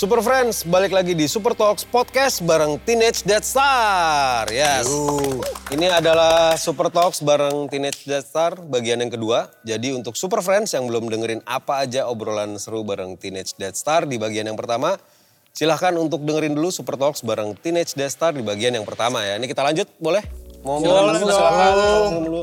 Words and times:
Super 0.00 0.24
Friends, 0.24 0.64
balik 0.64 0.96
lagi 0.96 1.12
di 1.12 1.28
Super 1.28 1.52
Talks 1.52 1.84
Podcast 1.84 2.40
bareng 2.40 2.80
Teenage 2.88 3.20
Dead 3.20 3.44
Star. 3.44 4.48
Yes. 4.48 4.88
Ini 5.68 5.92
adalah 5.92 6.56
Super 6.56 6.88
Talks 6.88 7.20
bareng 7.20 7.68
Teenage 7.68 8.08
Dead 8.08 8.24
Star 8.24 8.56
bagian 8.64 9.04
yang 9.04 9.12
kedua. 9.12 9.52
Jadi 9.60 9.92
untuk 9.92 10.16
Super 10.16 10.40
Friends 10.40 10.72
yang 10.72 10.88
belum 10.88 11.12
dengerin 11.12 11.44
apa 11.44 11.84
aja 11.84 12.08
obrolan 12.08 12.56
seru 12.56 12.80
bareng 12.80 13.20
Teenage 13.20 13.52
Dead 13.60 13.76
Star 13.76 14.08
di 14.08 14.16
bagian 14.16 14.48
yang 14.48 14.56
pertama, 14.56 14.96
silahkan 15.52 15.92
untuk 16.00 16.24
dengerin 16.24 16.56
dulu 16.56 16.72
Super 16.72 16.96
Talks 16.96 17.20
bareng 17.20 17.52
Teenage 17.60 17.92
Dead 17.92 18.08
Star 18.08 18.32
di 18.32 18.40
bagian 18.40 18.72
yang 18.72 18.88
pertama 18.88 19.20
ya. 19.20 19.36
Ini 19.36 19.44
kita 19.44 19.60
lanjut, 19.60 19.84
boleh? 20.00 20.24
Mau 20.64 20.80
mulai 20.80 21.20
dulu, 21.20 21.28
silakan. 21.28 21.72
Ngomong 21.76 22.24
dulu. 22.24 22.42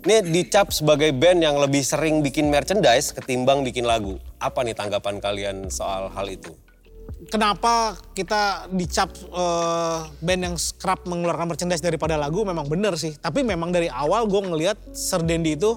Ini 0.00 0.24
dicap 0.24 0.72
sebagai 0.72 1.12
band 1.12 1.44
yang 1.44 1.60
lebih 1.60 1.84
sering 1.84 2.24
bikin 2.24 2.48
merchandise 2.48 3.12
ketimbang 3.12 3.60
bikin 3.60 3.84
lagu. 3.84 4.16
Apa 4.40 4.64
nih 4.64 4.72
tanggapan 4.72 5.20
kalian 5.20 5.68
soal 5.68 6.08
hal 6.08 6.26
itu? 6.28 6.56
kenapa 7.28 7.98
kita 8.16 8.70
dicap 8.72 9.12
eh, 9.12 10.00
band 10.24 10.40
yang 10.40 10.56
kerap 10.80 11.04
mengeluarkan 11.04 11.52
merchandise 11.52 11.84
daripada 11.84 12.16
lagu 12.16 12.46
memang 12.46 12.64
bener 12.64 12.96
sih. 12.96 13.12
Tapi 13.18 13.44
memang 13.44 13.68
dari 13.68 13.92
awal 13.92 14.24
gue 14.24 14.40
ngelihat 14.40 14.78
Sir 14.96 15.20
Dendi 15.20 15.58
itu 15.58 15.76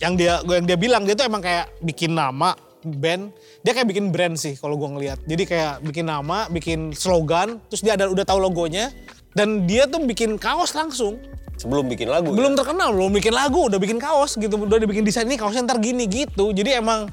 yang 0.00 0.16
dia 0.16 0.40
yang 0.40 0.64
dia 0.64 0.78
bilang 0.80 1.04
dia 1.04 1.12
tuh 1.12 1.28
emang 1.28 1.44
kayak 1.44 1.70
bikin 1.84 2.16
nama 2.16 2.56
band 2.84 3.32
dia 3.64 3.72
kayak 3.72 3.88
bikin 3.88 4.12
brand 4.12 4.36
sih 4.40 4.56
kalau 4.56 4.80
gue 4.80 4.88
ngelihat. 4.88 5.18
Jadi 5.24 5.44
kayak 5.44 5.84
bikin 5.84 6.08
nama, 6.08 6.48
bikin 6.48 6.92
slogan, 6.96 7.60
terus 7.68 7.84
dia 7.84 7.96
ada 7.96 8.08
udah 8.08 8.24
tahu 8.24 8.40
logonya 8.40 8.92
dan 9.32 9.64
dia 9.68 9.88
tuh 9.88 10.04
bikin 10.04 10.36
kaos 10.40 10.72
langsung. 10.72 11.20
Sebelum 11.54 11.86
bikin 11.86 12.10
lagu 12.10 12.34
Belum 12.34 12.52
ya? 12.52 12.58
terkenal, 12.60 12.90
belum 12.92 13.12
bikin 13.14 13.32
lagu, 13.34 13.70
udah 13.70 13.78
bikin 13.78 13.98
kaos 14.02 14.34
gitu, 14.34 14.54
udah 14.58 14.78
dibikin 14.78 15.06
desain 15.06 15.24
ini 15.24 15.38
kaosnya 15.38 15.64
ntar 15.64 15.78
gini 15.78 16.04
gitu. 16.10 16.50
Jadi 16.50 16.76
emang 16.76 17.06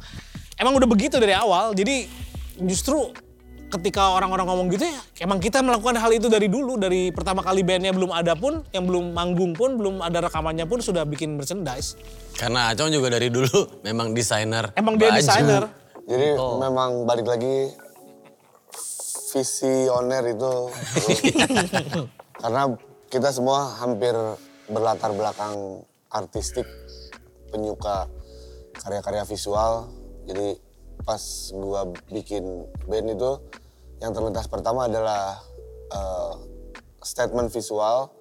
emang 0.57 0.73
udah 0.75 0.89
begitu 0.89 1.21
dari 1.21 1.38
awal. 1.38 1.71
Jadi 1.77 2.09
justru 2.66 3.13
ketika 3.71 4.11
orang-orang 4.19 4.45
ngomong 4.51 4.67
gitu 4.75 4.83
ya, 4.83 4.99
emang 5.23 5.39
kita 5.39 5.63
melakukan 5.63 5.95
hal 5.95 6.11
itu 6.11 6.27
dari 6.27 6.51
dulu, 6.51 6.75
dari 6.75 7.07
pertama 7.16 7.39
kali 7.39 7.63
bandnya 7.63 7.95
belum 7.95 8.11
ada 8.11 8.35
pun, 8.35 8.59
yang 8.75 8.83
belum 8.83 9.16
manggung 9.16 9.55
pun, 9.55 9.79
belum 9.79 10.03
ada 10.03 10.27
rekamannya 10.27 10.67
pun 10.67 10.83
sudah 10.83 11.07
bikin 11.07 11.39
merchandise. 11.39 11.95
Karena 12.35 12.75
Acong 12.75 12.91
juga 12.91 13.07
dari 13.07 13.31
dulu 13.31 13.47
memang 13.88 14.11
desainer. 14.11 14.75
Emang 14.75 14.99
dia 14.99 15.13
baju. 15.13 15.17
desainer. 15.23 15.63
Jadi 16.01 16.27
memang 16.35 17.07
balik 17.07 17.29
lagi 17.29 17.71
visioner 19.31 20.35
itu 20.35 20.53
karena 22.44 22.67
kita 23.11 23.27
semua 23.35 23.75
hampir 23.83 24.15
berlatar 24.71 25.11
belakang 25.11 25.83
artistik 26.07 26.63
penyuka 27.51 28.07
karya-karya 28.79 29.27
visual. 29.27 29.91
Jadi 30.23 30.55
pas 31.03 31.19
gua 31.51 31.91
bikin 32.07 32.71
band 32.87 33.11
itu 33.11 33.31
yang 33.99 34.15
terlintas 34.15 34.47
pertama 34.47 34.87
adalah 34.87 35.43
eh, 35.91 36.33
statement 37.03 37.51
visual 37.51 38.15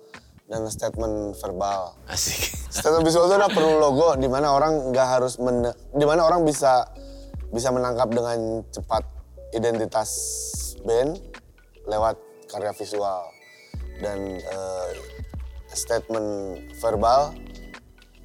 dan 0.50 0.66
statement 0.66 1.38
verbal. 1.38 1.94
Asik. 2.10 2.50
Statement 2.74 3.06
visual 3.06 3.30
itu 3.30 3.34
adalah 3.38 3.50
perlu 3.50 3.78
logo 3.78 4.18
di 4.18 4.26
mana 4.26 4.54
orang 4.54 4.90
nggak 4.90 5.08
harus 5.18 5.38
men, 5.38 5.70
di 5.94 6.06
mana 6.06 6.26
orang 6.26 6.42
bisa 6.42 6.86
bisa 7.54 7.70
menangkap 7.70 8.10
dengan 8.10 8.62
cepat 8.70 9.06
identitas 9.54 10.10
band 10.82 11.18
lewat 11.86 12.14
karya 12.50 12.70
visual 12.74 13.39
dan 14.00 14.40
eh, 14.40 14.90
statement 15.70 16.58
verbal 16.80 17.36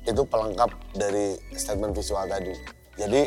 itu 0.05 0.21
pelengkap 0.25 0.71
dari 0.97 1.37
statement 1.53 1.93
visual 1.93 2.25
tadi. 2.25 2.53
Jadi 2.97 3.21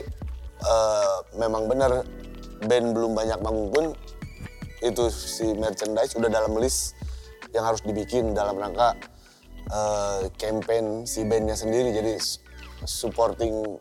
eh, 0.65 1.17
memang 1.37 1.69
benar 1.71 2.03
band 2.65 2.87
belum 2.97 3.15
banyak 3.15 3.39
manggung 3.39 3.71
pun 3.71 3.87
itu 4.83 5.11
si 5.11 5.55
merchandise 5.59 6.15
udah 6.15 6.31
dalam 6.31 6.55
list 6.59 6.95
yang 7.55 7.67
harus 7.67 7.83
dibikin 7.83 8.35
dalam 8.35 8.59
rangka 8.59 8.95
eh, 9.71 10.31
campaign 10.39 11.07
si 11.07 11.23
bandnya 11.27 11.55
sendiri 11.55 11.95
jadi 11.95 12.19
supporting 12.87 13.79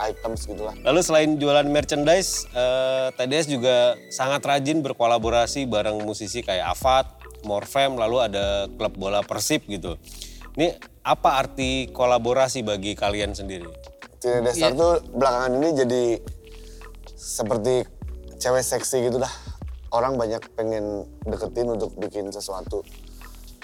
items 0.00 0.48
gitulah. 0.48 0.72
Lalu 0.80 1.00
selain 1.04 1.30
jualan 1.36 1.68
merchandise, 1.68 2.48
eh, 2.56 3.12
TDS 3.14 3.46
juga 3.52 3.94
sangat 4.08 4.40
rajin 4.42 4.80
berkolaborasi 4.80 5.68
bareng 5.68 6.00
musisi 6.02 6.40
kayak 6.40 6.72
Avat, 6.72 7.19
Morfem, 7.44 7.96
lalu 7.96 8.20
ada 8.20 8.68
klub 8.76 8.94
bola 8.96 9.24
Persib 9.24 9.64
gitu. 9.68 9.96
Ini 10.58 10.76
apa 11.06 11.40
arti 11.40 11.88
kolaborasi 11.94 12.66
bagi 12.66 12.92
kalian 12.98 13.32
sendiri? 13.32 13.68
Tina 14.20 14.44
Destar 14.44 14.76
tuh 14.76 15.00
belakangan 15.16 15.52
ini 15.56 15.68
jadi 15.72 16.02
seperti 17.16 17.88
cewek 18.36 18.60
seksi 18.60 19.08
gitu 19.08 19.16
dah. 19.16 19.32
Orang 19.90 20.20
banyak 20.20 20.44
pengen 20.54 21.08
deketin 21.24 21.72
untuk 21.72 21.96
bikin 21.96 22.28
sesuatu. 22.28 22.84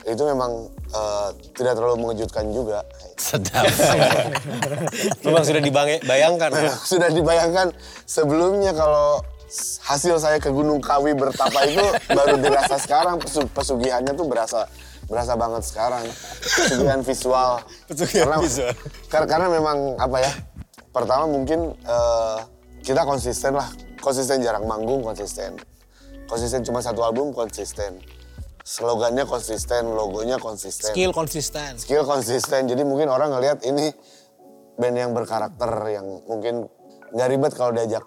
Itu 0.07 0.23
memang 0.25 0.73
eh, 0.95 1.29
tidak 1.55 1.77
terlalu 1.77 1.97
mengejutkan 2.09 2.49
juga. 2.55 2.83
Sedap. 3.19 3.67
Memang 5.27 5.43
sudah 5.43 5.63
dibayangkan 5.63 6.51
ya? 6.55 6.73
Sudah 6.73 7.11
dibayangkan 7.11 7.75
sebelumnya 8.07 8.71
kalau 8.71 9.19
hasil 9.83 10.19
saya 10.19 10.39
ke 10.43 10.51
Gunung 10.51 10.83
Kawi 10.83 11.15
bertapa 11.15 11.67
itu 11.67 11.87
baru 12.11 12.37
dirasa 12.39 12.77
sekarang. 12.83 13.23
Pesu- 13.23 13.49
pesugihannya 13.51 14.13
tuh 14.13 14.27
berasa 14.27 14.67
berasa 15.07 15.39
banget 15.39 15.63
sekarang. 15.63 16.05
Pesugihan 16.43 17.01
visual. 17.03 17.63
Pesugihan 17.87 18.27
karena, 18.27 18.39
visual. 18.43 18.73
kar- 19.07 19.29
karena 19.31 19.49
memang 19.51 19.95
apa 19.97 20.19
ya 20.19 20.33
pertama 20.91 21.25
mungkin 21.31 21.75
eh, 21.79 22.39
kita 22.83 23.07
konsisten 23.07 23.55
lah. 23.55 23.71
Konsisten 24.03 24.43
jarang 24.43 24.67
manggung 24.67 25.03
konsisten. 25.03 25.59
Konsisten 26.27 26.63
cuma 26.67 26.83
satu 26.83 27.07
album 27.07 27.31
konsisten. 27.31 28.03
Slogannya 28.67 29.23
konsisten 29.31 29.95
logonya 29.95 30.43
konsisten. 30.43 30.91
Skill 30.91 31.15
konsisten. 31.15 31.79
skill 31.79 32.03
konsisten. 32.03 32.67
Jadi 32.67 32.83
mungkin 32.83 33.07
orang 33.07 33.31
ngelihat 33.31 33.63
ini 33.63 33.95
band 34.75 34.97
yang 34.99 35.15
berkarakter 35.15 35.71
yang 35.87 36.07
mungkin 36.27 36.67
nggak 37.15 37.29
ribet 37.31 37.53
kalau 37.55 37.71
diajak 37.71 38.03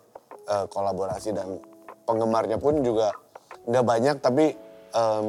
eh, 0.50 0.66
kolaborasi 0.66 1.30
dan 1.32 1.62
penggemarnya 2.04 2.58
pun 2.58 2.82
juga 2.82 3.14
nggak 3.64 3.86
banyak 3.86 4.16
tapi 4.18 4.58
em, 4.92 5.26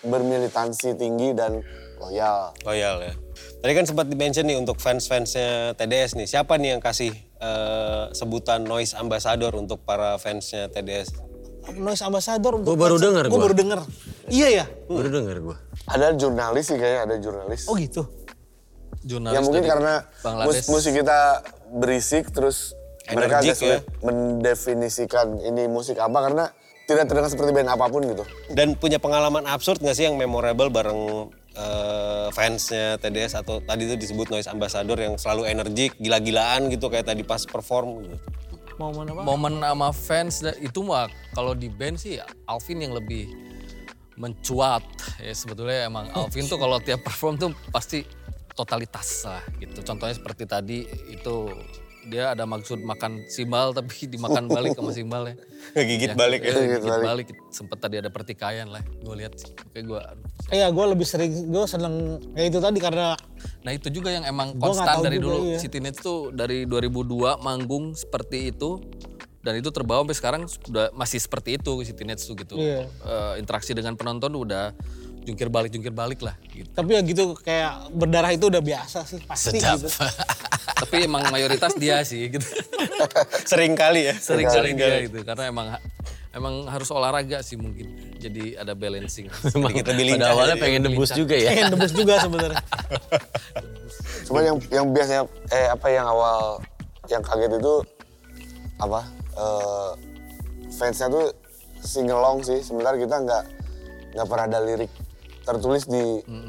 bermilitansi 0.00 0.94
tinggi 0.94 1.32
dan 1.32 1.58
loyal 1.98 2.54
Loyal 2.62 2.96
ya. 3.02 3.14
Tadi 3.56 3.72
kan 3.72 3.84
sempat 3.84 4.06
di-mention 4.06 4.46
nih 4.46 4.54
untuk 4.54 4.78
fans-fansnya 4.78 5.74
TDS 5.74 6.14
nih. 6.14 6.28
Siapa 6.28 6.54
nih 6.54 6.76
yang 6.76 6.80
kasih 6.80 7.10
eh, 7.36 8.04
sebutan 8.12 8.62
noise 8.62 8.94
ambassador 8.94 9.50
untuk 9.52 9.82
para 9.82 10.14
fansnya 10.16 10.68
TDS? 10.68 11.10
Noise 11.74 12.06
ambassador 12.06 12.54
untuk 12.54 12.70
Gua 12.70 12.78
baru 12.78 12.96
denger 12.96 13.24
Gue 13.26 13.34
gua. 13.34 13.44
baru 13.44 13.56
denger. 13.56 13.80
Iya 14.28 14.48
ya? 14.54 14.64
Baru 14.86 15.08
denger 15.10 15.36
gue. 15.42 15.56
ada 15.86 16.10
jurnalis 16.12 16.66
sih 16.66 16.76
kayaknya 16.76 17.00
ada 17.04 17.16
jurnalis 17.16 17.62
Oh 17.66 17.74
gitu. 17.74 18.06
Jurnalis 19.02 19.34
ya 19.34 19.40
mungkin 19.40 19.62
karena 19.62 19.94
mus- 20.42 20.66
musik 20.66 20.94
kita 20.94 21.42
berisik 21.72 22.30
terus 22.30 22.74
mereka 23.14 23.38
Energik 23.38 23.54
agak 23.54 23.56
sulit 23.58 23.72
ya. 23.78 23.80
mendefinisikan 24.02 25.26
ini 25.38 25.62
musik 25.70 25.96
apa 26.02 26.18
karena 26.26 26.44
tidak 26.86 27.10
terdengar 27.10 27.30
seperti 27.30 27.50
band 27.50 27.70
apa 27.70 27.86
pun 27.90 28.02
gitu 28.06 28.24
Dan 28.54 28.78
punya 28.78 29.02
pengalaman 29.02 29.42
absurd 29.46 29.82
gak 29.82 29.98
sih 29.98 30.06
yang 30.06 30.14
memorable 30.14 30.70
bareng 30.70 31.30
eh, 31.54 32.26
fansnya 32.30 32.98
TDS 33.02 33.42
atau 33.42 33.58
tadi 33.58 33.90
itu 33.90 33.98
disebut 33.98 34.30
noise 34.30 34.46
ambassador 34.46 34.94
yang 34.98 35.18
selalu 35.18 35.50
energik, 35.50 35.98
gila-gilaan 35.98 36.70
gitu 36.70 36.86
kayak 36.86 37.10
tadi 37.10 37.26
pas 37.26 37.42
perform 37.42 38.06
gitu. 38.06 38.16
Momen 38.76 39.08
apa? 39.08 39.20
Momen 39.24 39.54
sama 39.64 39.88
fans 39.90 40.44
itu 40.60 40.80
mah 40.84 41.08
kalau 41.32 41.56
di 41.56 41.72
band 41.72 41.96
sih 41.96 42.20
Alvin 42.44 42.84
yang 42.84 42.92
lebih 42.94 43.32
mencuat 44.16 44.84
ya 45.20 45.32
sebetulnya 45.32 45.88
emang 45.88 46.08
Alvin 46.12 46.44
tuh 46.48 46.60
kalau 46.60 46.80
tiap 46.80 47.04
perform 47.04 47.36
tuh 47.40 47.50
pasti 47.72 48.04
totalitas 48.52 49.24
lah 49.24 49.42
gitu. 49.60 49.80
Contohnya 49.80 50.14
seperti 50.16 50.44
tadi 50.44 50.78
itu 51.08 51.52
dia 52.06 52.32
ada 52.32 52.46
maksud 52.46 52.78
makan 52.80 53.26
simbal 53.26 53.74
tapi 53.74 54.06
dimakan 54.14 54.46
balik 54.46 54.78
sama 54.78 54.94
simbalnya. 54.94 55.34
Ngegigit 55.74 56.14
balik 56.14 56.40
ya. 56.46 56.54
Gigit 56.54 56.82
balik. 56.86 57.26
Sempet 57.50 57.78
tadi 57.82 57.98
ada 57.98 58.10
pertikaian 58.10 58.70
lah. 58.70 58.82
Gue 59.02 59.14
lihat 59.18 59.34
sih. 59.38 59.50
Kayak 59.74 59.84
gue 59.90 60.00
Iya, 60.54 60.70
gue 60.70 60.84
lebih 60.86 61.06
sering, 61.06 61.50
gue 61.50 61.64
seneng 61.66 62.22
kayak 62.38 62.48
itu 62.54 62.58
tadi 62.62 62.78
karena 62.78 63.18
Nah 63.66 63.74
itu 63.74 63.90
juga 63.90 64.14
yang 64.14 64.22
emang 64.22 64.54
konstan 64.62 65.02
dari 65.02 65.18
juga, 65.18 65.34
dulu. 65.34 65.38
iya. 65.50 65.58
Si 65.58 65.66
Teenage 65.66 65.98
tuh 65.98 66.30
dari 66.30 66.64
2002 66.70 67.42
manggung 67.42 67.98
seperti 67.98 68.54
itu. 68.54 68.78
Dan 69.42 69.62
itu 69.62 69.70
terbawa 69.70 70.02
sampai 70.02 70.18
sekarang 70.18 70.42
sudah 70.50 70.90
masih 70.90 71.22
seperti 71.22 71.54
itu 71.54 71.70
si 71.86 71.94
Teenage 71.94 72.22
tuh 72.26 72.34
gitu. 72.34 72.58
Iya. 72.58 72.86
Eh, 72.86 73.32
interaksi 73.38 73.74
dengan 73.74 73.94
penonton 73.94 74.34
udah 74.34 74.74
jungkir 75.26 75.50
balik 75.50 75.74
jungkir 75.74 75.90
balik 75.90 76.22
lah 76.22 76.38
gitu. 76.46 76.70
tapi 76.70 76.94
ya 76.94 77.00
gitu 77.02 77.34
kayak 77.42 77.90
berdarah 77.90 78.30
itu 78.30 78.46
udah 78.46 78.62
biasa 78.62 79.02
sih 79.02 79.18
pasti 79.26 79.58
Sedap. 79.58 79.82
gitu. 79.82 79.90
Tapi 80.76 81.08
emang 81.08 81.24
mayoritas 81.32 81.72
dia 81.80 82.04
sih 82.04 82.28
gitu. 82.28 82.44
Sering 83.50 83.72
kali 83.72 84.12
ya. 84.12 84.14
Sering 84.20 84.46
sering 84.52 84.76
dia 84.76 85.08
gitu 85.08 85.24
karena 85.24 85.48
emang 85.48 85.66
emang 86.36 86.68
harus 86.68 86.92
olahraga 86.92 87.40
sih 87.40 87.56
mungkin. 87.56 88.12
Jadi 88.20 88.60
ada 88.60 88.76
balancing. 88.76 89.32
Sedikit 89.52 89.88
lebih 89.88 90.20
Pada 90.20 90.36
awalnya 90.36 90.56
pengen 90.60 90.84
debus 90.84 91.16
juga 91.16 91.32
ya. 91.32 91.56
Pengen 91.56 91.72
debus 91.72 91.92
juga 91.96 92.20
sebenarnya. 92.20 92.60
Cuma 94.28 94.44
yang 94.44 94.56
yang 94.68 94.86
biasanya 94.92 95.22
eh 95.48 95.66
apa 95.72 95.86
yang 95.88 96.04
awal 96.04 96.60
yang 97.08 97.22
kaget 97.24 97.56
itu 97.56 97.74
apa? 98.76 99.00
eh, 99.36 99.90
fansnya 100.76 101.08
tuh 101.08 101.32
singelong 101.80 102.44
sih. 102.44 102.60
Sementara 102.60 103.00
kita 103.00 103.16
nggak 103.16 103.44
nggak 104.12 104.26
pernah 104.28 104.44
ada 104.44 104.60
lirik 104.60 104.92
tertulis 105.46 105.86
di 105.86 106.02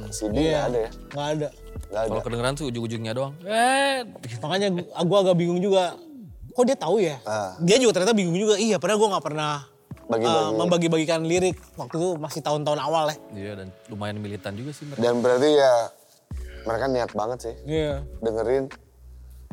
CD 0.09 0.49
nggak 0.49 0.65
ada 0.65 0.79
ya. 0.79 0.89
Nggak 1.07 1.27
ada. 1.29 1.47
Nggak 1.88 2.01
ada. 2.01 2.09
Kalau 2.09 2.23
kedengeran 2.23 2.53
tuh 2.53 2.65
ujung-ujungnya 2.67 3.13
doang. 3.13 3.33
Eh, 3.41 4.01
Makanya 4.39 4.67
gua, 4.73 4.83
gua 5.03 5.17
agak 5.21 5.35
bingung 5.38 5.61
juga. 5.61 5.94
Kok 6.49 6.65
dia 6.65 6.75
tahu 6.75 6.97
ya? 6.97 7.21
Ah. 7.23 7.53
Dia 7.59 7.77
juga 7.77 7.94
ternyata 7.94 8.11
bingung 8.11 8.33
juga. 8.33 8.57
Iya, 8.57 8.75
padahal 8.75 8.97
gua 8.97 9.09
nggak 9.13 9.25
pernah 9.25 9.53
Bagi-bagi. 10.03 10.33
eh, 10.39 10.51
membagi-bagikan 10.57 11.21
lirik 11.21 11.57
waktu 11.75 11.95
itu 11.95 12.09
masih 12.17 12.41
tahun-tahun 12.41 12.79
awal 12.79 13.05
ya. 13.07 13.17
Iya 13.31 13.51
dan 13.55 13.67
lumayan 13.88 14.17
militan 14.17 14.53
juga 14.53 14.71
sih 14.71 14.83
mereka. 14.83 15.00
Dan 15.00 15.21
berarti 15.21 15.50
ya 15.51 15.73
mereka 16.63 16.85
niat 16.88 17.11
banget 17.13 17.38
sih 17.39 17.55
Iya. 17.63 18.03
dengerin, 18.19 18.65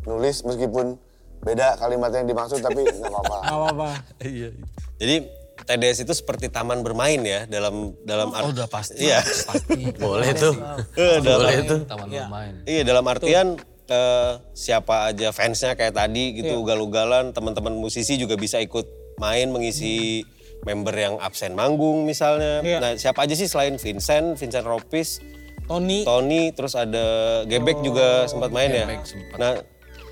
nulis 0.02 0.36
meskipun 0.40 0.96
beda 1.40 1.76
kalimatnya 1.76 2.22
yang 2.22 2.30
dimaksud 2.30 2.58
tapi 2.58 2.80
nggak 2.88 3.12
apa-apa. 3.12 3.38
Gak 3.42 3.54
apa-apa. 3.54 3.88
Iya. 4.20 4.48
Jadi 4.96 5.16
TDS 5.64 6.04
itu 6.04 6.12
seperti 6.12 6.46
taman 6.46 6.80
bermain 6.80 7.18
ya 7.18 7.44
dalam 7.44 7.96
dalam 8.00 8.30
Oh 8.30 8.48
udah 8.48 8.64
pasti. 8.66 9.00
Iya. 9.02 9.20
Pasti. 9.20 9.90
Boleh 10.04 10.30
tuh. 10.32 10.54
Eh, 10.94 11.18
dalam- 11.18 11.40
Boleh 11.42 11.58
tuh. 11.64 11.80
Taman 11.84 12.06
bermain. 12.08 12.54
Iya 12.62 12.82
dalam 12.82 13.04
artian 13.04 13.56
eh, 13.84 14.32
siapa 14.52 15.08
aja 15.08 15.28
fansnya 15.28 15.74
kayak 15.74 15.92
tadi 15.92 16.34
gitu 16.34 16.56
ugal-ugalan 16.58 17.32
teman-teman 17.32 17.74
musisi 17.74 18.14
juga 18.14 18.34
bisa 18.34 18.56
ikut 18.56 18.86
main 19.16 19.48
mengisi 19.48 20.24
member 20.62 20.92
yang 20.92 21.14
absen 21.18 21.52
manggung 21.52 22.04
misalnya. 22.04 22.60
Iya. 22.60 22.78
Nah 22.78 22.90
siapa 22.94 23.24
aja 23.24 23.32
sih 23.32 23.44
selain 23.44 23.76
Vincent, 23.76 24.34
Vincent 24.34 24.64
Ropis, 24.64 25.20
Tony. 25.64 26.00
Tony, 26.02 26.48
terus 26.50 26.72
ada 26.72 27.04
Gebek 27.44 27.80
juga 27.80 28.24
sempat 28.24 28.48
main 28.48 28.68
ya. 28.68 28.88
Sempat. 29.00 29.36
Nah 29.36 29.52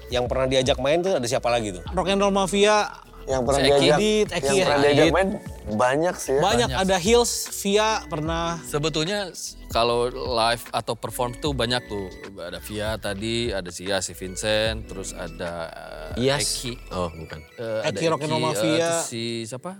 yang 0.08 0.28
pernah 0.28 0.44
diajak 0.44 0.76
main 0.76 1.00
tuh 1.00 1.16
ada 1.16 1.24
siapa 1.24 1.48
lagi 1.48 1.72
tuh? 1.72 1.80
Rock 1.88 2.04
and 2.06 2.20
Roll 2.20 2.30
Mafia. 2.30 2.84
Yang 3.22 3.42
pernah 3.46 3.58
Si 3.58 3.64
Eki. 3.64 3.72
diajak, 3.78 3.98
Eki 4.34 4.46
yang 4.46 4.56
ya. 4.56 4.64
pernah 4.66 4.82
diajak 4.82 5.06
main 5.14 5.28
banyak 5.72 6.14
sih 6.18 6.32
ya. 6.34 6.40
Banyak. 6.42 6.68
Ada 6.74 6.96
Hills, 6.98 7.32
Via 7.62 7.90
pernah. 8.10 8.46
Sebetulnya 8.66 9.18
kalau 9.70 10.10
live 10.10 10.64
atau 10.74 10.94
perform 10.98 11.32
tuh 11.38 11.52
banyak 11.54 11.82
tuh. 11.86 12.10
Ada 12.34 12.58
Via 12.58 12.88
tadi, 12.98 13.54
ada 13.54 13.70
Sia, 13.70 14.02
si 14.02 14.12
Vincent, 14.12 14.90
terus 14.90 15.14
ada 15.14 15.70
eh, 16.18 16.28
Yes. 16.34 16.62
Eki. 16.62 16.72
Oh 16.90 17.08
bukan. 17.08 17.38
Ada 17.86 17.94
Eki, 17.94 18.04
Rock 18.10 18.22
and 18.26 18.30
Roll 18.34 18.42
eh, 18.42 18.46
Mafia. 18.50 18.76
terus 18.90 19.06
si 19.06 19.22
siapa? 19.46 19.72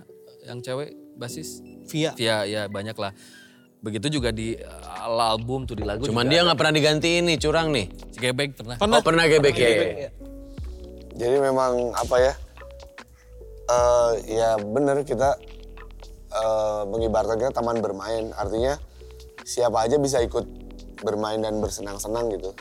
Yang 0.47 0.59
cewek 0.62 0.91
basis? 1.19 1.49
Via. 1.91 2.11
Via, 2.15 2.47
ya 2.47 2.62
banyak 2.71 2.94
lah. 2.94 3.11
Begitu 3.83 4.23
juga 4.23 4.31
di 4.31 4.55
eh, 4.55 5.19
album 5.19 5.67
tuh 5.67 5.75
di 5.75 5.83
lagu 5.83 6.06
Cuman 6.06 6.31
dia 6.31 6.47
nggak 6.47 6.55
pernah 6.55 6.75
digantiin 6.79 7.27
nih, 7.35 7.37
curang 7.43 7.75
nih. 7.75 7.91
Si 8.15 8.19
Gebek 8.23 8.55
pernah. 8.55 8.79
Oh 8.79 9.03
pernah 9.03 9.27
gebek 9.27 9.55
ya? 9.59 9.71
Jadi 11.12 11.37
memang 11.43 11.93
apa 11.93 12.17
ya? 12.23 12.33
Eh, 13.72 14.10
ya 14.36 14.50
bener 14.60 15.02
kita 15.08 15.40
eh, 16.32 16.82
mengibaratkan 16.88 17.40
kita 17.40 17.52
taman 17.56 17.80
bermain. 17.80 18.30
Artinya 18.36 18.76
siapa 19.42 19.88
aja 19.88 19.96
bisa 19.96 20.20
ikut 20.20 20.44
bermain 21.02 21.40
dan 21.42 21.58
bersenang-senang 21.58 22.30
gitu. 22.36 22.52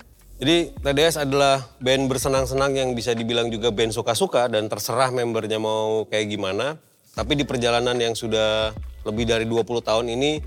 Jadi 0.42 0.74
TDS 0.74 1.22
adalah 1.22 1.62
band 1.78 2.10
bersenang-senang 2.10 2.74
yang 2.74 2.90
bisa 2.98 3.14
dibilang 3.14 3.54
juga 3.54 3.70
band 3.70 3.94
suka-suka 3.94 4.50
dan 4.50 4.66
terserah 4.66 5.14
membernya 5.14 5.62
mau 5.62 6.10
kayak 6.10 6.34
gimana. 6.34 6.82
Tapi 7.14 7.38
di 7.38 7.46
perjalanan 7.46 7.94
yang 8.02 8.18
sudah 8.18 8.74
lebih 9.06 9.30
dari 9.30 9.46
20 9.46 9.62
tahun 9.86 10.10
ini 10.10 10.42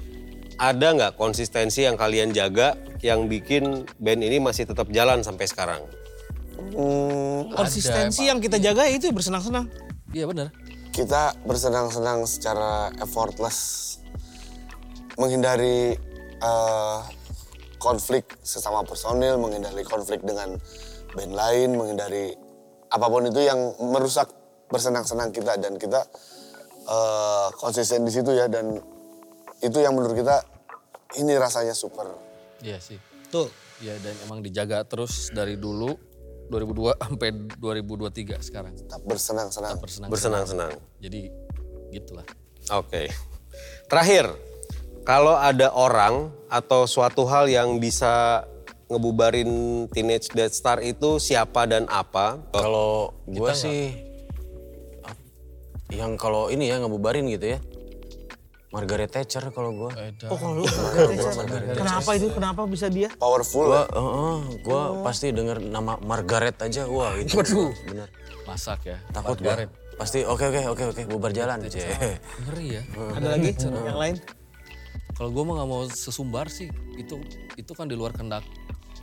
ada 0.58 0.94
nggak 0.99 1.12
konsistensi 1.14 1.87
yang 1.87 1.94
kalian 1.94 2.34
jaga 2.34 2.75
yang 3.06 3.31
bikin 3.31 3.87
band 4.02 4.22
ini 4.22 4.43
masih 4.43 4.66
tetap 4.66 4.90
jalan 4.90 5.22
sampai 5.22 5.46
sekarang? 5.46 5.82
Hmm, 6.75 7.55
Konsistensi 7.55 8.26
yang 8.26 8.43
kita 8.43 8.58
jaga 8.58 8.90
itu 8.90 9.11
bersenang-senang. 9.14 9.70
Iya 10.14 10.31
benar. 10.31 10.49
kita 10.94 11.34
bersenang-senang 11.43 12.22
secara 12.22 12.94
effortless, 13.02 13.99
menghindari 15.19 15.99
eh, 16.38 16.99
konflik 17.82 18.38
sesama 18.46 18.87
personil, 18.87 19.43
menghindari 19.43 19.82
konflik 19.82 20.22
dengan 20.22 20.55
band 21.19 21.34
lain, 21.34 21.75
menghindari 21.75 22.31
apa 22.94 23.11
pun 23.11 23.26
itu 23.26 23.43
yang 23.43 23.75
merusak 23.82 24.31
bersenang-senang 24.70 25.34
kita 25.34 25.58
dan 25.58 25.75
kita 25.82 26.06
eh, 26.87 27.49
konsisten 27.58 28.06
di 28.06 28.14
situ 28.14 28.31
ya 28.31 28.46
dan 28.46 28.78
itu 29.66 29.78
yang 29.82 29.99
menurut 29.99 30.14
kita 30.14 30.46
ini 31.19 31.34
rasanya 31.34 31.75
super. 31.75 32.06
Iya 32.62 32.78
sih. 32.78 33.02
Tuh. 33.34 33.50
Iya 33.82 33.99
dan 33.99 34.14
emang 34.31 34.46
dijaga 34.46 34.87
terus 34.87 35.34
dari 35.34 35.58
dulu 35.58 36.13
2002 36.49 36.96
sampai 37.00 37.29
2023 37.56 38.41
sekarang. 38.44 38.73
Tetap 38.76 39.00
bersenang-senang. 39.05 39.76
Bersenang. 39.81 40.11
Bersenang-senang. 40.12 40.73
Jadi 41.00 41.29
gitulah. 41.94 42.26
Oke. 42.73 43.08
Terakhir, 43.87 44.32
kalau 45.05 45.37
ada 45.37 45.70
orang 45.76 46.32
atau 46.49 46.88
suatu 46.88 47.29
hal 47.29 47.49
yang 47.49 47.76
bisa 47.76 48.44
ngebubarin 48.88 49.85
Teenage 49.93 50.32
Death 50.32 50.56
Star 50.56 50.81
itu 50.81 51.20
siapa 51.20 51.64
dan 51.69 51.88
apa? 51.88 52.41
Kalau 52.52 53.12
gue 53.29 53.52
sih 53.56 53.93
yang 55.93 56.19
kalau 56.19 56.50
ini 56.50 56.73
ya 56.73 56.81
ngebubarin 56.82 57.29
gitu 57.31 57.56
ya. 57.56 57.58
Margaret 58.75 59.06
Thatcher 59.06 59.55
kalau 59.55 59.71
gue. 59.71 59.91
Oh 60.26 60.35
kalau 60.35 60.59
lu 60.59 60.67
Kenapa 61.79 62.11
itu? 62.19 62.26
Kenapa 62.35 62.67
bisa 62.67 62.91
dia? 62.91 63.06
Powerful. 63.15 63.71
Gua, 63.71 63.87
ya. 63.87 63.94
heeh, 63.94 64.38
gua 64.67 64.82
pasti 65.06 65.31
denger 65.31 65.62
nama 65.62 65.94
Margaret 66.03 66.59
aja, 66.59 66.91
wah 66.91 67.15
itu 67.15 67.38
bener. 67.87 68.11
Masak 68.43 68.82
ya. 68.91 68.99
Takut. 69.15 69.38
Margaret. 69.38 69.71
Pasti 69.94 70.26
oke 70.26 70.50
oke 70.50 70.75
oke 70.75 70.85
oke 70.91 71.03
bubar 71.06 71.31
jalan. 71.31 71.62
Ngeri 71.62 72.67
ya. 72.67 72.82
Ada 73.15 73.38
lagi 73.38 73.55
yang 73.62 73.94
lain? 73.94 74.19
Kalau 75.15 75.31
gue 75.31 75.43
mah 75.47 75.55
nggak 75.62 75.71
mau 75.71 75.87
sesumbar 75.87 76.50
sih. 76.50 76.67
Itu 76.99 77.23
itu 77.55 77.73
kan 77.79 77.87
di 77.87 77.94
luar 77.94 78.11
kehendak 78.11 78.43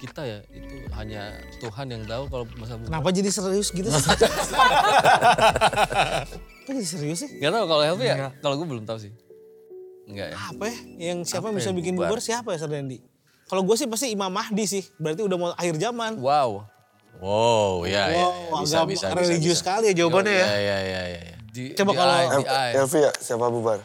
kita 0.03 0.27
ya. 0.27 0.43
Itu 0.51 0.91
hanya 0.99 1.39
Tuhan 1.63 1.87
yang 1.87 2.03
tahu 2.03 2.27
kalau 2.27 2.43
masa 2.59 2.75
Kenapa 2.75 3.07
jadi 3.15 3.31
serius 3.31 3.71
gitu 3.71 3.87
sih? 3.87 4.03
Kok 6.67 6.71
jadi 6.75 6.83
serius 6.91 7.23
sih? 7.23 7.39
Gak 7.39 7.55
tahu 7.55 7.65
kalau 7.71 7.87
Helvi 7.87 8.11
ya. 8.11 8.35
Kalau 8.43 8.59
gue 8.59 8.67
belum 8.67 8.83
tahu 8.83 8.99
sih. 8.99 9.15
Enggak 10.07 10.27
ya. 10.33 10.37
Apa 10.37 10.63
ya? 10.67 10.77
Yang 11.11 11.17
siapa 11.27 11.39
Apa 11.39 11.47
yang 11.49 11.55
bisa 11.57 11.69
yang 11.69 11.77
bikin 11.77 11.93
bubar? 11.95 12.07
bubar 12.09 12.19
siapa 12.21 12.49
ya 12.53 12.57
Sardendi? 12.57 12.97
Kalau 13.45 13.61
gue 13.67 13.75
sih 13.75 13.87
pasti 13.87 14.07
Imam 14.09 14.31
Mahdi 14.31 14.63
sih. 14.63 14.83
Berarti 14.95 15.21
udah 15.27 15.37
mau 15.37 15.49
akhir 15.53 15.75
zaman. 15.77 16.17
Wow. 16.17 16.65
Wow, 17.21 17.85
ya 17.85 18.09
ya, 18.09 18.17
Wow, 18.17 18.31
ya. 18.33 18.61
bisa 18.63 18.77
agak 18.81 18.87
bisa 18.89 19.05
bisa. 19.05 19.05
religius 19.13 19.45
bisa. 19.53 19.61
sekali 19.61 19.85
ya 19.91 19.95
jawabannya 19.99 20.33
ya. 20.33 20.41
Ya 20.41 20.47
ya 20.47 20.57
ya 20.57 20.79
ya. 20.81 21.01
ya. 21.21 21.35
Di, 21.51 21.63
Coba 21.75 21.91
di 21.91 21.97
kalau-. 21.99 22.73
Elvi 22.73 22.99
ya, 23.03 23.11
siapa 23.19 23.45
bubar? 23.51 23.79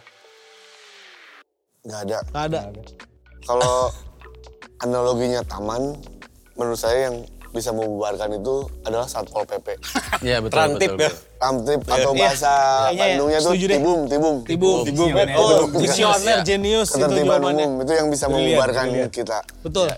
Nggak 1.82 2.00
ada. 2.06 2.18
Gak 2.24 2.44
ada. 2.48 2.60
Kalau 3.42 3.74
analoginya 4.80 5.42
taman, 5.44 5.98
menurut 6.54 6.78
saya 6.78 7.10
yang 7.10 7.16
bisa 7.56 7.72
membubarkan 7.72 8.36
itu 8.36 8.68
adalah 8.84 9.08
Satpol 9.08 9.48
PP. 9.48 9.80
Iya 10.20 10.44
betul 10.44 10.52
Trantip 10.52 10.90
betul. 10.92 11.00
ya. 11.00 11.10
betul. 11.10 11.24
Ramtip 11.36 11.80
atau 11.84 12.10
Iya. 12.12 12.20
bahasa 12.24 12.52
Kayaknya 12.52 12.96
ya, 12.96 13.04
Bandungnya 13.04 13.38
tuh 13.40 13.52
tibum, 13.52 13.98
tibum. 14.08 14.34
Tibum. 14.44 14.76
Tibum. 14.84 15.08
Oh, 15.36 15.68
visioner, 15.68 16.38
jenius 16.44 16.88
itu 16.92 17.04
umum 17.04 17.80
itu 17.84 17.92
yang 17.92 18.08
bisa 18.08 18.24
membubarkan 18.28 18.86
kita. 19.08 19.38
Betul. 19.64 19.88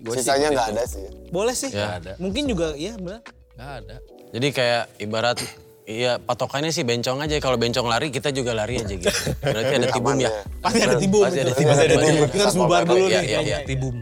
Sisanya 0.00 0.48
gitu. 0.48 0.56
nggak 0.56 0.68
ada 0.72 0.82
sih. 0.88 1.04
Boleh 1.28 1.54
sih. 1.56 1.70
Ya. 1.72 2.00
ada. 2.00 2.12
Mungkin 2.16 2.48
juga 2.48 2.72
iya 2.72 2.96
benar. 2.96 3.20
Nggak 3.56 3.70
ada. 3.84 3.96
Jadi 4.30 4.48
kayak 4.52 4.82
ibarat 5.00 5.38
Iya, 5.90 6.22
patokannya 6.22 6.70
sih 6.70 6.86
bencong 6.86 7.18
aja. 7.18 7.34
Kalau 7.42 7.58
bencong 7.58 7.82
lari, 7.90 8.14
kita 8.14 8.30
juga 8.30 8.54
lari 8.54 8.78
aja 8.78 8.94
gitu. 8.94 9.10
Berarti 9.42 9.72
ada 9.74 9.88
tibum 9.90 10.16
ya. 10.22 10.30
Pasti 10.62 10.80
ada 10.86 10.94
tibum. 10.94 11.22
Pasti 11.26 11.40
ada 11.42 11.50
tibum. 11.50 11.70
Pasti 11.74 11.84
ada 11.90 11.96
tibum. 11.98 12.26
Kita 12.30 12.42
harus 12.46 12.56
bubar 12.62 12.82
dulu 12.86 13.06
Iya, 13.10 13.18
nih. 13.18 13.26
iya, 13.26 13.38
iya. 13.42 13.58
Tibum. 13.66 13.94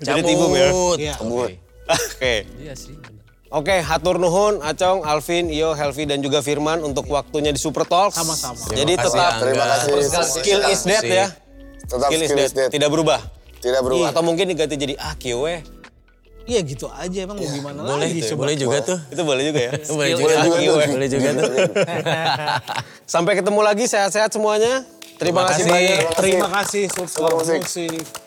Jadi 0.00 0.20
tibum 0.24 0.50
ya? 0.56 0.68
Iya. 0.96 1.14
Oke. 1.88 2.04
Oke. 2.14 2.34
Iya 2.60 2.74
sih. 2.76 2.96
Oke, 3.48 3.80
hatur 3.80 4.20
nuhun, 4.20 4.60
Acong, 4.60 5.08
Alvin, 5.08 5.48
Iyo, 5.48 5.72
Helvi, 5.72 6.04
dan 6.04 6.20
juga 6.20 6.44
Firman 6.44 6.84
untuk 6.84 7.08
waktunya 7.08 7.48
di 7.48 7.56
Super 7.56 7.88
Talks. 7.88 8.20
Sama-sama. 8.20 8.60
Jadi 8.76 8.92
Terima 8.92 9.08
kasih, 9.08 9.16
tetap 9.16 9.32
Angga. 9.32 9.40
Terima 9.40 9.64
kasih. 10.20 10.36
skill 10.36 10.60
is 10.68 10.80
dead 10.84 11.04
ya. 11.08 11.26
Tetap 11.88 12.08
Skill 12.12 12.22
is 12.28 12.52
dead, 12.52 12.68
tidak 12.68 12.88
berubah. 12.92 13.20
Tidak 13.64 13.80
berubah. 13.80 14.12
Atau 14.12 14.20
mungkin 14.20 14.52
diganti 14.52 14.76
jadi 14.76 15.00
ah 15.00 15.16
kiwe. 15.16 15.64
Iya 16.48 16.60
gitu 16.64 16.88
aja 16.92 17.28
emang 17.28 17.36
mau 17.36 17.44
gimana 17.44 17.76
Boleh, 17.84 18.08
lagi 18.08 18.20
tuh, 18.24 18.36
boleh 18.36 18.56
juga 18.56 18.76
tuh. 18.84 18.98
Itu 19.08 19.20
boleh 19.24 19.42
juga 19.48 19.60
ya. 19.64 19.72
Boleh 19.72 19.84
Skill 19.84 20.16
juga, 20.20 20.28
is 20.28 20.36
tuh. 20.36 20.52
dead. 20.60 20.88
boleh 20.92 21.08
juga 21.08 21.28
tuh. 21.32 21.48
Sampai 23.08 23.32
ketemu 23.32 23.60
lagi 23.64 23.84
sehat-sehat 23.88 24.28
semuanya. 24.28 24.84
Terima, 25.18 25.42
Terima 25.42 25.50
kasih 25.50 25.64
banyak. 25.66 25.98
Terima 26.14 26.48
kasih 26.48 26.82
Super 26.94 27.10
Super 27.10 27.32
Musik. 27.42 27.60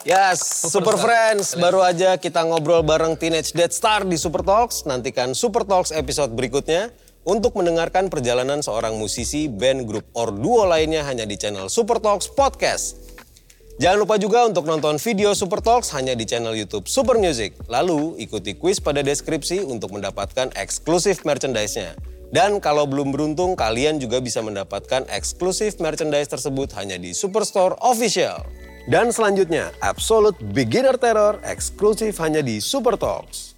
Yes, 0.04 0.44
Super 0.68 1.00
Friends. 1.00 1.56
Baru 1.56 1.80
aja 1.80 2.20
kita 2.20 2.44
ngobrol 2.44 2.84
bareng 2.84 3.16
Teenage 3.16 3.56
Dead 3.56 3.72
Star 3.72 4.04
di 4.04 4.20
Super 4.20 4.44
Talks. 4.44 4.84
Nantikan 4.84 5.32
Super 5.32 5.64
Talks 5.64 5.88
episode 5.88 6.36
berikutnya 6.36 6.92
untuk 7.24 7.56
mendengarkan 7.56 8.12
perjalanan 8.12 8.60
seorang 8.60 9.00
musisi, 9.00 9.48
band, 9.48 9.88
grup, 9.88 10.04
or 10.12 10.36
duo 10.36 10.68
lainnya 10.68 11.00
hanya 11.08 11.24
di 11.24 11.40
channel 11.40 11.72
Super 11.72 11.96
Talks 11.96 12.28
Podcast. 12.28 13.00
Jangan 13.80 14.04
lupa 14.04 14.20
juga 14.20 14.44
untuk 14.44 14.68
nonton 14.68 15.00
video 15.00 15.32
Super 15.32 15.64
Talks 15.64 15.96
hanya 15.96 16.12
di 16.12 16.28
channel 16.28 16.52
YouTube 16.52 16.92
Super 16.92 17.16
Music. 17.16 17.56
Lalu 17.72 18.20
ikuti 18.20 18.52
kuis 18.52 18.84
pada 18.84 19.00
deskripsi 19.00 19.64
untuk 19.64 19.96
mendapatkan 19.96 20.52
eksklusif 20.60 21.24
merchandise-nya. 21.24 21.96
Dan 22.32 22.64
kalau 22.64 22.88
belum 22.88 23.12
beruntung, 23.12 23.52
kalian 23.52 24.00
juga 24.00 24.16
bisa 24.24 24.40
mendapatkan 24.40 25.04
eksklusif 25.12 25.76
merchandise 25.76 26.32
tersebut 26.32 26.72
hanya 26.80 26.96
di 26.96 27.12
Superstore 27.12 27.76
Official. 27.84 28.40
Dan 28.88 29.12
selanjutnya, 29.12 29.68
Absolute 29.84 30.40
Beginner 30.40 30.96
Terror 30.96 31.44
eksklusif 31.44 32.16
hanya 32.24 32.40
di 32.40 32.56
Super 32.64 32.96
Talks. 32.96 33.52